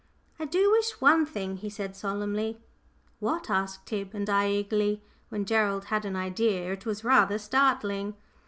[0.39, 2.59] "I do wish one thing," he said solemnly.
[3.19, 5.03] "What?" asked Tib and I eagerly.
[5.29, 8.15] When Gerald had an idea, it was rather startling.